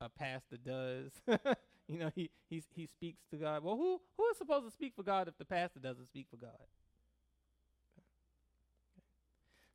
[0.00, 1.10] a pastor does.
[1.88, 3.64] You know, he he he speaks to God.
[3.64, 6.36] Well, who who is supposed to speak for God if the pastor doesn't speak for
[6.36, 6.50] God?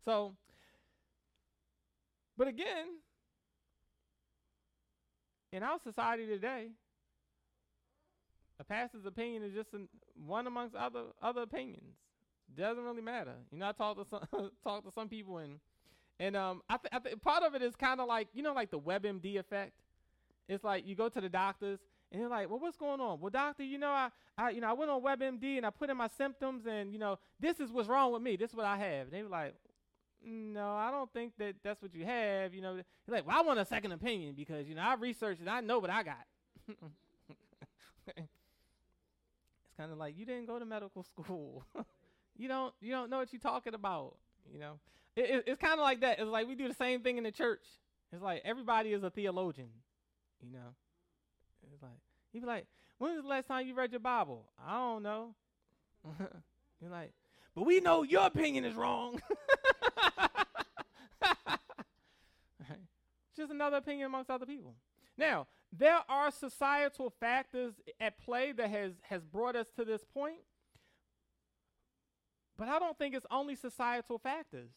[0.06, 0.36] So,
[2.38, 3.00] but again,
[5.52, 6.68] in our society today,
[8.64, 9.88] a pastor's opinion is just an,
[10.26, 11.96] one amongst other other opinions.
[12.56, 13.34] Doesn't really matter.
[13.52, 15.60] You know, I talk to some talk to some people and
[16.20, 18.54] and um, I, th- I th- part of it is kind of like you know,
[18.54, 19.74] like the WebMD effect.
[20.48, 21.80] It's like you go to the doctors
[22.12, 23.20] and they're like, well, what's going on?
[23.20, 25.90] Well, doctor, you know, I, I, you know, I went on WebMD and I put
[25.90, 28.36] in my symptoms, and you know, this is what's wrong with me.
[28.36, 29.08] This is what I have.
[29.08, 29.56] And they were like,
[30.24, 32.54] no, I don't think that that's what you have.
[32.54, 35.42] You know, they're like, well, I want a second opinion because you know I researched
[35.42, 36.26] and I know what I got.
[39.74, 41.64] it's kind of like you didn't go to medical school.
[42.38, 44.14] you don't, you don't know what you're talking about.
[44.52, 44.74] You know,
[45.16, 46.20] it, it, it's kind of like that.
[46.20, 47.64] It's like we do the same thing in the church.
[48.12, 49.70] It's like everybody is a theologian.
[50.44, 50.76] You know,
[51.72, 51.98] it's like
[52.34, 52.68] you'd be like,
[53.00, 55.34] "When was the last time you read your Bible?" I don't know.
[56.82, 57.14] You're like,
[57.56, 59.20] but we know your opinion is wrong.
[63.38, 64.76] Just another opinion amongst other people.
[65.18, 70.42] Now, there are societal factors at play that has has brought us to this point.
[72.58, 74.70] But I don't think it's only societal factors.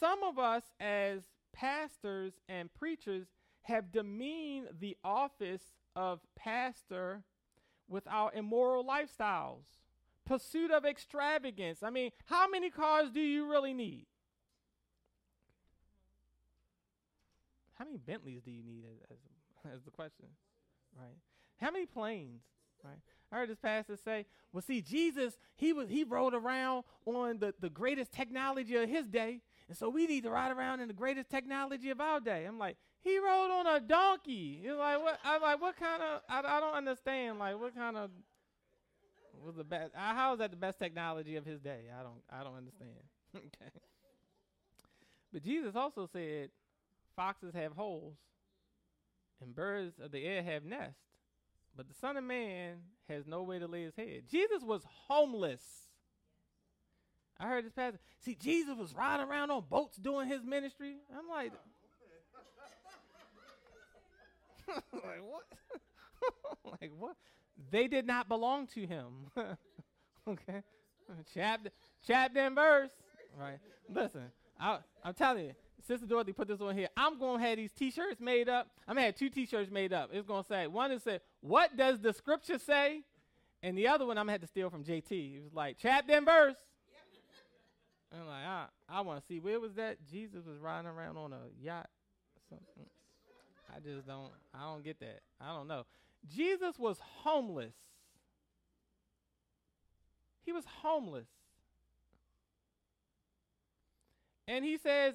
[0.00, 3.28] Some of us as pastors and preachers
[3.62, 5.62] have demeaned the office
[5.94, 7.22] of pastor
[7.88, 9.62] with our immoral lifestyles,
[10.24, 11.82] pursuit of extravagance.
[11.84, 14.06] I mean, how many cars do you really need?
[17.74, 19.18] How many Bentleys do you need as, as,
[19.74, 20.26] as the question?
[20.96, 21.16] Right.
[21.58, 22.42] How many planes?
[22.84, 22.98] Right.
[23.32, 27.54] I heard this pastor say, well, see, Jesus, he was he rode around on the,
[27.60, 29.40] the greatest technology of his day.
[29.68, 32.44] And so we need to ride around in the greatest technology of our day.
[32.44, 34.62] I'm like, he rode on a donkey.
[34.64, 37.38] It's like what I'm like, what kind of I, I don't understand.
[37.38, 38.10] Like what kind of
[39.44, 41.86] was the best uh, how is that the best technology of his day?
[41.98, 42.90] I don't I don't understand.
[43.36, 43.70] okay.
[45.32, 46.50] But Jesus also said
[47.16, 48.14] foxes have holes
[49.40, 51.00] and birds of the air have nests.
[51.76, 52.76] But the Son of Man
[53.08, 54.22] has no way to lay his head.
[54.30, 55.62] Jesus was homeless.
[57.38, 58.00] I heard this passage.
[58.20, 60.96] See, Jesus was riding around on boats doing his ministry.
[61.14, 61.52] I'm like,
[64.92, 65.44] like what?
[66.80, 67.16] like what?
[67.70, 69.30] They did not belong to him.
[70.28, 70.62] okay,
[71.34, 71.70] chapter,
[72.06, 72.90] chapter and verse.
[73.38, 73.58] Right.
[73.92, 75.54] Listen, I, I'm telling you,
[75.86, 76.88] Sister Dorothy put this on here.
[76.96, 78.68] I'm gonna have these T-shirts made up.
[78.88, 80.10] I'm gonna have two T-shirts made up.
[80.12, 83.02] It's gonna say one is say, "What does the Scripture say?"
[83.62, 85.36] and the other one I'm gonna have to steal from JT.
[85.36, 86.54] It was like chapter and verse.
[88.12, 88.20] Yep.
[88.20, 91.16] I'm like, ah, I, I want to see where was that Jesus was riding around
[91.16, 91.88] on a yacht.
[92.48, 92.86] Something.
[93.74, 94.30] I just don't.
[94.54, 95.20] I don't get that.
[95.40, 95.84] I don't know.
[96.28, 97.74] Jesus was homeless.
[100.44, 101.26] He was homeless.
[104.48, 105.14] And he says,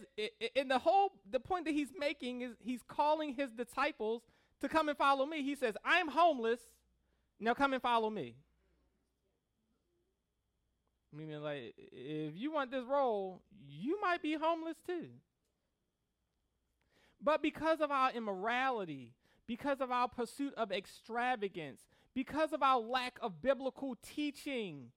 [0.55, 4.23] in the whole, the point that he's making is he's calling his disciples
[4.59, 5.41] to come and follow me.
[5.41, 6.59] He says, I'm homeless.
[7.39, 8.35] Now come and follow me.
[11.13, 15.07] Meaning, like, if you want this role, you might be homeless too.
[17.21, 19.13] But because of our immorality,
[19.47, 21.81] because of our pursuit of extravagance,
[22.13, 24.91] because of our lack of biblical teaching,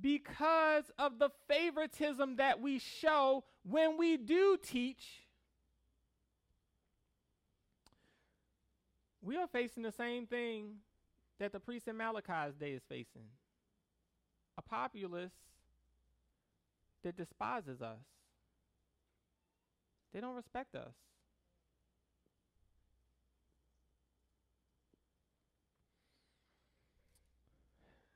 [0.00, 5.04] because of the favoritism that we show when we do teach,
[9.22, 10.76] we are facing the same thing
[11.38, 13.28] that the priest in Malachi's day is facing.
[14.58, 15.32] A populace
[17.02, 17.98] that despises us,
[20.12, 20.94] they don't respect us.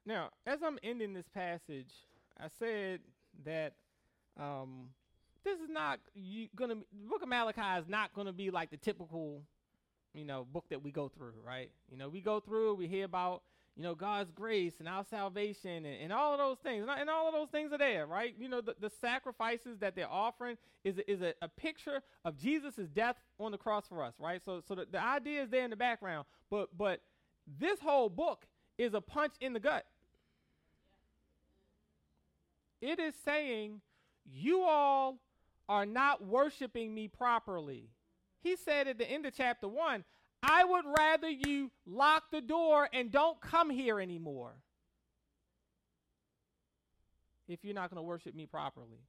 [0.07, 1.93] Now, as I'm ending this passage,
[2.39, 3.01] I said
[3.45, 3.75] that
[4.39, 4.89] um,
[5.45, 6.01] this is not
[6.57, 6.77] going to.
[6.77, 9.43] The Book of Malachi is not going to be like the typical,
[10.15, 11.71] you know, book that we go through, right?
[11.91, 13.43] You know, we go through, we hear about,
[13.77, 17.29] you know, God's grace and our salvation and, and all of those things, and all
[17.29, 18.35] of those things are there, right?
[18.39, 22.39] You know, the, the sacrifices that they're offering is a, is a, a picture of
[22.39, 24.41] Jesus' death on the cross for us, right?
[24.45, 27.01] So, so the, the idea is there in the background, but but
[27.59, 28.47] this whole book
[28.83, 29.85] is a punch in the gut
[32.81, 33.81] it is saying,
[34.33, 35.19] You all
[35.69, 37.91] are not worshiping me properly.
[38.43, 40.05] He said at the end of chapter 1,
[40.43, 44.53] I would rather you lock the door and don't come here anymore
[47.47, 49.05] if you're not going to worship me properly.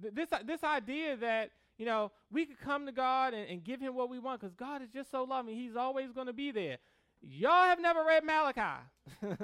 [0.00, 3.94] This, this idea that, you know, we could come to God and, and give him
[3.94, 5.54] what we want because God is just so loving.
[5.56, 6.78] He's always going to be there.
[7.22, 8.82] Y'all have never read Malachi.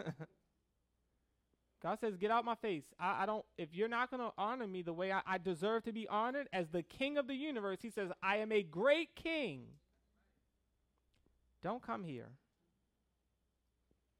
[1.82, 2.84] God says, Get out my face.
[2.98, 5.84] I, I don't, if you're not going to honor me the way I, I deserve
[5.84, 9.14] to be honored as the king of the universe, he says, I am a great
[9.14, 9.66] king.
[11.62, 12.30] Don't come here.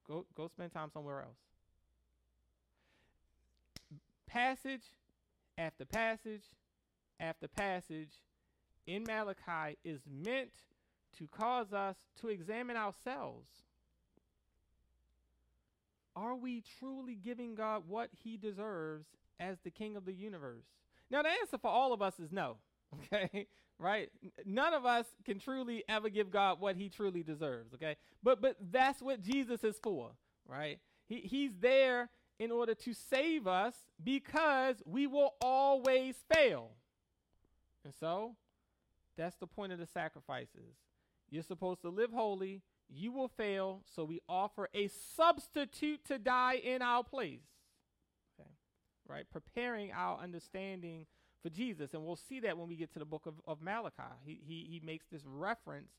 [0.07, 1.39] Go, go spend time somewhere else.
[4.27, 4.83] Passage
[5.57, 6.43] after passage
[7.21, 8.21] after passage
[8.87, 10.51] in Malachi is meant
[11.19, 13.49] to cause us to examine ourselves.
[16.17, 19.07] Are we truly giving God what he deserves
[19.41, 20.65] as the king of the universe?
[21.11, 22.57] Now, the answer for all of us is no,
[23.13, 23.47] okay?
[23.79, 24.11] right?
[24.47, 27.97] None of us can truly ever give God what he truly deserves, okay?
[28.23, 30.11] But but that's what Jesus is for,
[30.47, 30.79] right?
[31.07, 36.71] He he's there in order to save us because we will always fail.
[37.85, 38.37] And so,
[39.17, 40.77] that's the point of the sacrifices.
[41.31, 46.55] You're supposed to live holy, you will fail, so we offer a substitute to die
[46.55, 47.41] in our place.
[48.39, 48.49] Okay.
[49.09, 49.25] Right?
[49.31, 51.07] Preparing our understanding
[51.43, 51.95] for Jesus.
[51.95, 54.03] And we'll see that when we get to the book of, of Malachi.
[54.25, 55.93] He, he, he makes this reference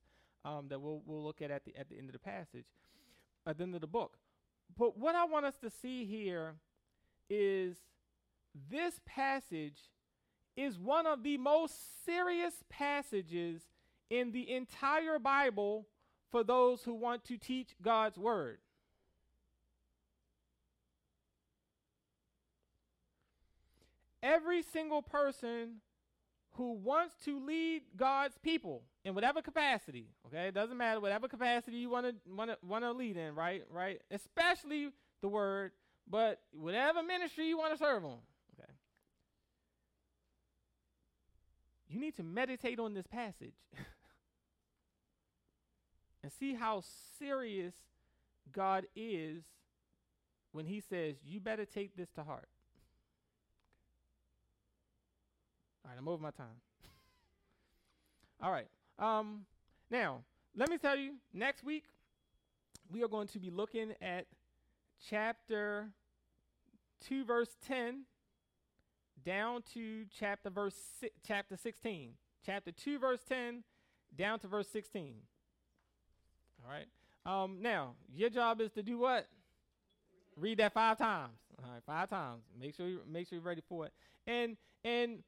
[0.43, 2.65] um, that we'll, we'll look at at the, at the end of the passage,
[3.47, 4.17] at the end of the book.
[4.77, 6.55] But what I want us to see here
[7.29, 7.77] is
[8.69, 9.79] this passage
[10.55, 13.61] is one of the most serious passages
[14.09, 15.87] in the entire Bible
[16.31, 18.59] for those who want to teach God's Word.
[24.21, 25.81] Every single person
[26.53, 31.77] who wants to lead God's people in whatever capacity, okay, it doesn't matter, whatever capacity
[31.77, 34.89] you want to want to lead in, right, right, especially
[35.21, 35.71] the Word,
[36.09, 38.19] but whatever ministry you want to serve on
[41.87, 43.55] You need to meditate on this passage
[46.23, 46.81] and see how
[47.19, 47.73] serious
[48.51, 49.43] God is
[50.51, 52.49] when he says, "You better take this to heart."
[55.83, 56.61] All right, I'm over my time.
[58.41, 58.67] All right.
[58.97, 59.45] Um,
[59.91, 60.23] now,
[60.55, 61.83] let me tell you, next week
[62.91, 64.25] we are going to be looking at
[65.09, 65.89] chapter
[67.07, 68.03] 2 verse 10
[69.25, 72.11] down to chapter verse si- chapter 16.
[72.45, 73.63] Chapter 2 verse 10
[74.15, 75.15] down to verse 16.
[76.63, 76.87] All right.
[77.25, 79.27] Um, now, your job is to do what?
[80.37, 81.37] Read that 5 times.
[81.63, 82.43] All right, 5 times.
[82.59, 83.93] Make sure you make sure you're ready for it.
[84.27, 85.23] And and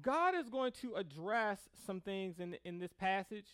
[0.00, 3.46] God is going to address some things in, in this passage.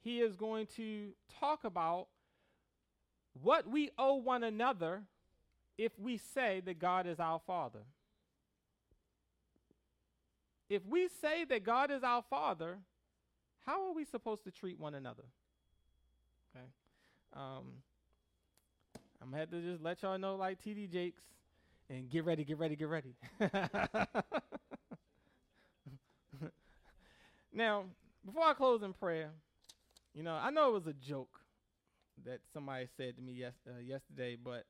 [0.00, 2.08] He is going to talk about
[3.42, 5.02] what we owe one another
[5.76, 7.80] if we say that God is our Father.
[10.68, 12.78] If we say that God is our Father,
[13.66, 15.24] how are we supposed to treat one another?
[16.54, 16.64] Okay.
[17.34, 17.64] Um,
[19.20, 21.22] I'm gonna have to just let y'all know, like TD Jakes,
[21.90, 23.14] and get ready, get ready, get ready.
[27.58, 27.86] Now,
[28.24, 29.30] before I close in prayer,
[30.14, 31.40] you know, I know it was a joke
[32.24, 34.64] that somebody said to me yes, uh, yesterday, but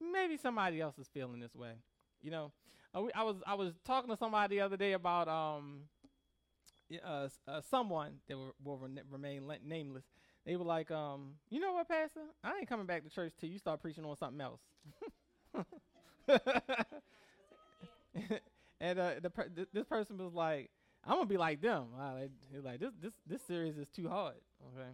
[0.00, 1.74] maybe somebody else is feeling this way.
[2.22, 2.52] You know,
[2.94, 5.82] uh, I was I was talking to somebody the other day about um
[7.04, 8.78] uh, uh, someone that will, will
[9.10, 10.04] remain nameless.
[10.44, 12.20] They were like, um, you know what, Pastor?
[12.42, 14.60] I ain't coming back to church till you start preaching on something else.
[18.80, 20.70] and uh, the per- th- this person was like,
[21.04, 21.86] I'm gonna be like them.
[22.62, 24.36] like this this this series is too hard.
[24.74, 24.88] Okay,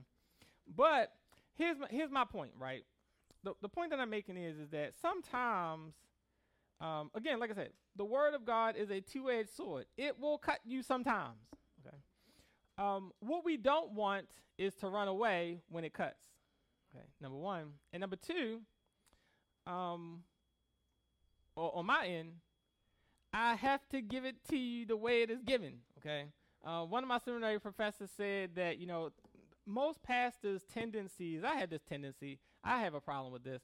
[0.77, 1.13] but
[1.55, 2.53] here's my here's my point.
[2.59, 2.85] Right,
[3.45, 5.95] the the point that I'm making is is that sometimes,
[6.81, 9.87] um, again, like I said, the word of God is a two edged sword.
[9.97, 11.39] It will cut you sometimes.
[11.87, 11.97] Okay,
[12.79, 14.27] um, what we don't want
[14.59, 16.23] is to run away when it cuts.
[16.95, 18.61] Okay, number one, and number two,
[19.67, 20.23] um,
[21.57, 22.31] on my end,
[23.33, 25.75] I have to give it to you the way it is given.
[25.99, 26.27] Okay.
[26.65, 29.11] Uh, one of my seminary professors said that you know
[29.67, 31.45] most pastors' tendencies.
[31.45, 32.39] I had this tendency.
[32.65, 33.63] I have a problem with this.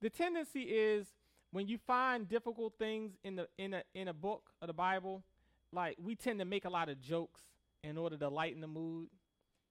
[0.00, 1.06] The tendency is
[1.50, 5.24] when you find difficult things in the in a in a book of the Bible,
[5.72, 7.42] like we tend to make a lot of jokes
[7.82, 9.08] in order to lighten the mood,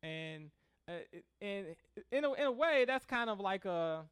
[0.02, 0.50] and
[0.88, 0.94] uh,
[1.42, 1.68] and
[2.12, 4.06] in a, in a way that's kind of like a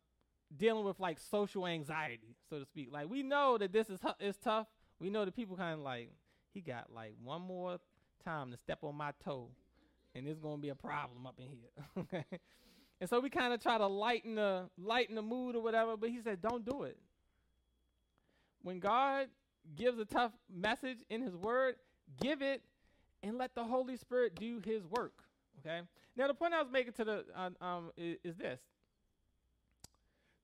[0.55, 2.89] dealing with like social anxiety, so to speak.
[2.91, 4.67] Like we know that this is is tough.
[4.99, 6.11] We know that people kind of like
[6.53, 7.77] he got like one more
[8.23, 9.49] time to step on my toe,
[10.13, 11.85] and it's gonna be a problem up in here.
[11.97, 12.39] okay.
[13.01, 16.09] And so we kind of try to lighten the lighten the mood or whatever, but
[16.09, 16.97] he said, "Don't do it."
[18.65, 19.27] When God
[19.75, 21.75] gives a tough message in His Word,
[22.19, 22.63] give it
[23.21, 25.13] and let the Holy Spirit do His work.
[25.59, 25.81] Okay.
[26.17, 28.59] Now the point I was making to the uh, um is, is this: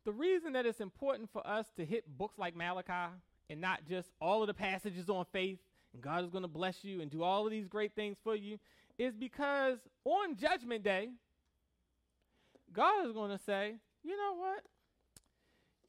[0.05, 3.11] the reason that it's important for us to hit books like Malachi
[3.49, 5.57] and not just all of the passages on faith
[5.91, 8.35] and God is going to bless you and do all of these great things for
[8.35, 8.59] you
[8.99, 11.09] is because on Judgment Day,
[12.71, 14.63] God is going to say, you know what?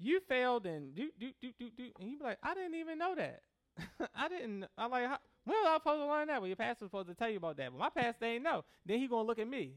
[0.03, 1.84] You failed and do, do, do, do, do.
[2.00, 3.42] And you be like, I didn't even know that.
[4.16, 4.66] I didn't.
[4.76, 6.40] I'm like, how, when was I supposed to learn that?
[6.40, 7.70] Well, your pastor's supposed to tell you about that.
[7.70, 8.64] But my pastor ain't know.
[8.84, 9.74] Then he to look at me.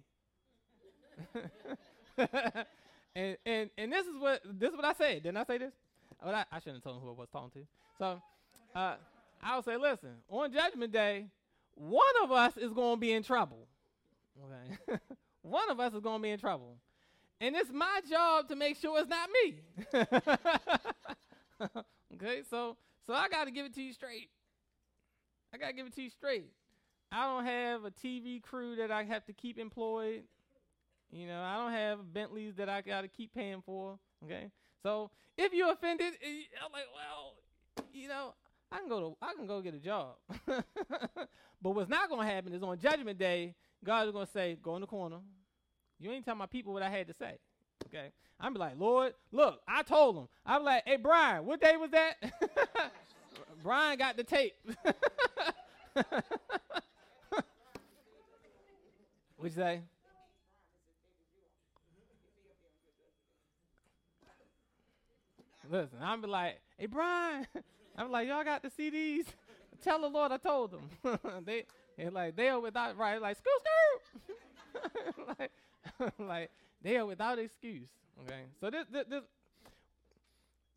[3.15, 5.21] and, and, and this is what, this is what I said.
[5.21, 5.73] Didn't I say this?
[6.23, 7.67] Well, I, I shouldn't have told him who I was talking to.
[7.99, 8.21] So,
[8.75, 8.95] uh,
[9.43, 11.27] I would say, listen, on Judgment Day,
[11.75, 13.67] one of us is to be in trouble.
[14.43, 14.99] Okay.
[15.43, 16.77] one of us is to be in trouble.
[17.41, 19.55] And it's my job to make sure it's not me.
[22.15, 24.29] okay, so so I got to give it to you straight.
[25.53, 26.51] I got to give it to you straight.
[27.11, 30.23] I don't have a TV crew that I have to keep employed.
[31.11, 33.99] You know, I don't have Bentleys that I got to keep paying for.
[34.23, 34.49] Okay,
[34.81, 37.35] so if you're offended, eh, I'm like, well,
[37.93, 38.33] you know,
[38.71, 40.15] I can go to I can go get a job.
[40.45, 40.65] but
[41.61, 44.87] what's not gonna happen is on judgment day, God is gonna say, go in the
[44.87, 45.19] corner.
[46.05, 47.39] You ain't telling my people what I had to say.
[47.87, 48.09] Okay.
[48.39, 50.27] I'm be like, Lord, look, I told him.
[50.45, 52.13] I'm like, hey Brian, what day was that?
[53.63, 54.53] Brian got the tape.
[55.95, 56.05] What'd
[59.45, 59.81] you say?
[65.71, 67.47] Listen, I'm be like, hey Brian,
[67.97, 69.25] I'm like, y'all got the CDs?
[69.81, 70.87] tell the Lord I told them.
[71.45, 71.65] they
[71.97, 75.25] and like they are without right, like screw screw.
[75.39, 75.51] like,
[76.19, 77.89] like they are without excuse.
[78.21, 79.23] Okay, so this, this, this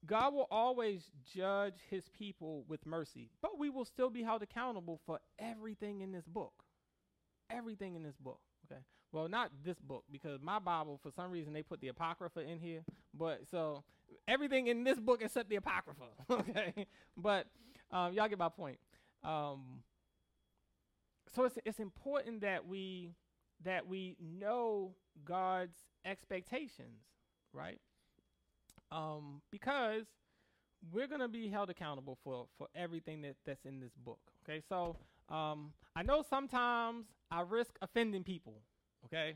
[0.06, 5.00] God will always judge his people with mercy, but we will still be held accountable
[5.06, 6.52] for everything in this book.
[7.50, 8.40] Everything in this book.
[8.70, 8.80] Okay.
[9.12, 12.58] Well, not this book because my Bible, for some reason, they put the Apocrypha in
[12.58, 12.82] here.
[13.14, 13.84] But so
[14.26, 16.04] everything in this book except the Apocrypha.
[16.30, 16.86] okay.
[17.16, 17.46] But
[17.90, 18.78] um, y'all get my point.
[19.24, 19.82] Um,
[21.34, 23.14] so it's it's important that we
[23.64, 24.94] that we know
[25.24, 27.02] God's expectations,
[27.52, 27.80] right?
[28.90, 30.04] Um, because
[30.92, 34.20] we're gonna be held accountable for for everything that that's in this book.
[34.44, 34.96] Okay, so
[35.28, 38.62] um, I know sometimes I risk offending people.
[39.06, 39.34] Okay,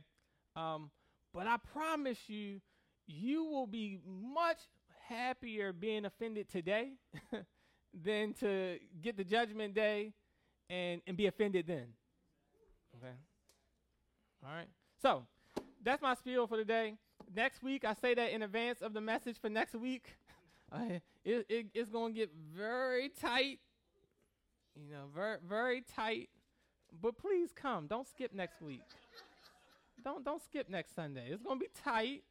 [0.56, 0.90] um,
[1.34, 2.60] but I promise you,
[3.06, 4.58] you will be much
[5.08, 6.92] happier being offended today
[8.04, 10.12] than to get the judgment day
[10.70, 11.88] and and be offended then.
[12.96, 13.14] Okay.
[14.44, 14.68] All right.
[15.00, 15.24] So
[15.82, 16.94] that's my spiel for today.
[17.34, 20.16] Next week, I say that in advance of the message for next week.
[20.74, 23.58] Uh, it, it, it's going to get very tight,
[24.74, 26.30] you know, very very tight.
[27.02, 27.86] But please come.
[27.88, 28.80] Don't skip next week.
[30.02, 31.26] don't don't skip next Sunday.
[31.28, 32.22] It's going to be tight,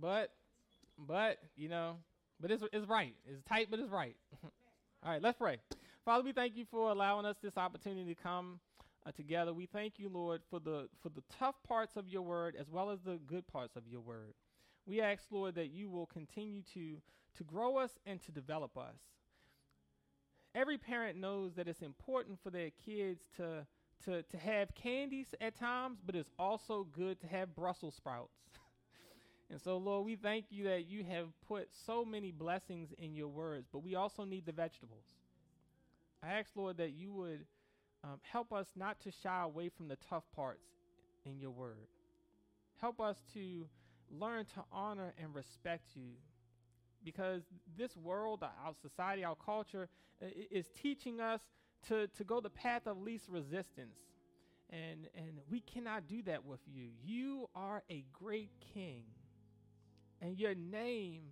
[0.00, 0.32] but
[0.98, 1.98] but you know,
[2.40, 3.14] but it's it's right.
[3.28, 4.16] It's tight, but it's right.
[5.04, 5.58] All right, let's pray.
[6.04, 8.58] Father, we thank you for allowing us this opportunity to come
[9.06, 9.52] uh, together.
[9.52, 12.90] We thank you, Lord, for the for the tough parts of your word as well
[12.90, 14.34] as the good parts of your word.
[14.86, 16.96] We ask, Lord, that you will continue to
[17.36, 18.96] to grow us and to develop us.
[20.54, 23.66] Every parent knows that it's important for their kids to
[24.04, 28.34] to to have candies at times, but it's also good to have Brussels sprouts.
[29.50, 33.28] and so, Lord, we thank you that you have put so many blessings in your
[33.28, 35.04] words, but we also need the vegetables.
[36.22, 37.46] I ask, Lord, that you would
[38.02, 40.66] um, help us not to shy away from the tough parts
[41.24, 41.88] in your word.
[42.80, 43.66] Help us to
[44.10, 46.12] learn to honor and respect you
[47.04, 47.42] because
[47.76, 49.88] this world, our society, our culture
[50.50, 51.40] is teaching us
[51.88, 53.98] to, to go the path of least resistance.
[54.70, 56.90] And, and we cannot do that with you.
[57.02, 59.02] You are a great king,
[60.22, 61.22] and your name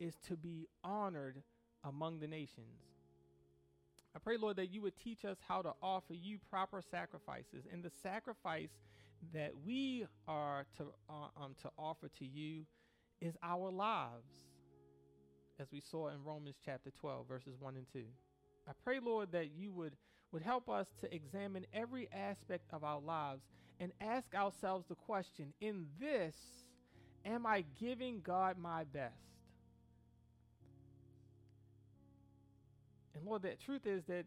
[0.00, 1.42] is to be honored
[1.84, 2.91] among the nations.
[4.14, 7.64] I pray, Lord, that you would teach us how to offer you proper sacrifices.
[7.72, 8.70] And the sacrifice
[9.32, 12.64] that we are to, uh, um, to offer to you
[13.20, 14.32] is our lives,
[15.58, 18.02] as we saw in Romans chapter 12, verses 1 and 2.
[18.68, 19.96] I pray, Lord, that you would,
[20.30, 23.42] would help us to examine every aspect of our lives
[23.80, 26.34] and ask ourselves the question in this,
[27.24, 29.31] am I giving God my best?
[33.14, 34.24] And Lord, the truth is that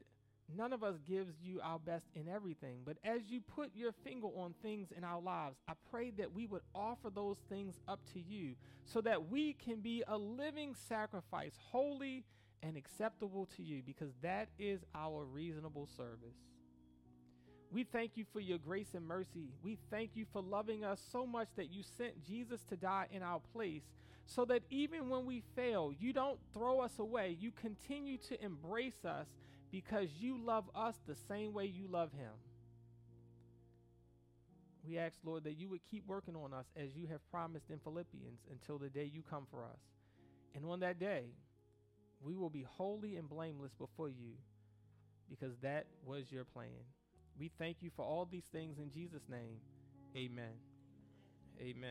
[0.56, 2.80] none of us gives you our best in everything.
[2.86, 6.46] But as you put your finger on things in our lives, I pray that we
[6.46, 8.56] would offer those things up to you
[8.86, 12.24] so that we can be a living sacrifice, holy
[12.62, 16.38] and acceptable to you, because that is our reasonable service.
[17.72, 19.50] We thank you for your grace and mercy.
[19.64, 23.22] We thank you for loving us so much that you sent Jesus to die in
[23.22, 23.84] our place
[24.26, 27.38] so that even when we fail, you don't throw us away.
[27.40, 29.28] You continue to embrace us
[29.72, 32.32] because you love us the same way you love Him.
[34.88, 37.80] We ask, Lord, that you would keep working on us as you have promised in
[37.80, 39.80] Philippians until the day you come for us.
[40.56, 41.26] And on that day,
[42.22, 44.34] we will be holy and blameless before you
[45.30, 46.68] because that was your plan.
[47.38, 49.58] We thank you for all these things in Jesus' name.
[50.16, 50.54] Amen.
[51.60, 51.84] Amen.